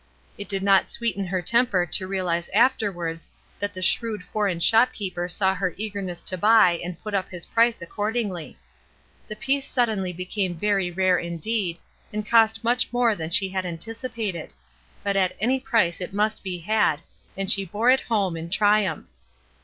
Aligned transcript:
It 0.35 0.49
did 0.49 0.63
not 0.63 0.89
sweeten 0.89 1.27
her 1.27 1.43
temper 1.43 1.85
to 1.85 2.07
realize 2.07 2.49
after 2.55 2.91
wards 2.91 3.29
that 3.59 3.71
the 3.75 3.83
shrewd 3.83 4.23
foreign 4.23 4.59
shopkeeper 4.59 5.27
saw 5.29 5.53
her 5.53 5.75
eagerness 5.77 6.23
to 6.23 6.39
buy 6.39 6.81
and 6.83 6.99
put 6.99 7.13
up 7.13 7.29
his 7.29 7.45
price 7.45 7.83
accordingly. 7.83 8.57
The 9.27 9.35
piece 9.35 9.67
suddenly 9.69 10.11
became 10.11 10.55
very 10.55 10.89
rare 10.89 11.19
indeed, 11.19 11.77
and 12.11 12.27
cost 12.27 12.63
much 12.63 12.91
more 12.91 13.15
than 13.15 13.29
she 13.29 13.49
had 13.49 13.63
anticipated; 13.63 14.53
but 15.03 15.15
at 15.15 15.37
any 15.39 15.59
price 15.59 16.01
it 16.01 16.13
must 16.13 16.41
be 16.43 16.57
had, 16.57 17.01
and 17.37 17.51
she 17.51 17.63
bore 17.63 17.91
it 17.91 18.01
home 18.01 18.35
in 18.35 18.49
triumph. 18.49 19.05